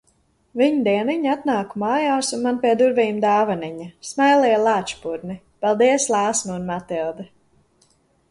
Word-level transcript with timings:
Viņdieniņ 0.59 1.25
atnāku 1.31 1.81
mājās 1.81 2.29
un 2.37 2.41
man 2.45 2.55
pie 2.63 2.71
durvīm 2.79 3.19
dāvaniņa-Smailie 3.25 4.55
lāčpurni! 4.69 5.37
Paldies 5.65 6.07
Lāsma 6.15 6.57
un 6.57 6.67
Matilde! 6.73 7.27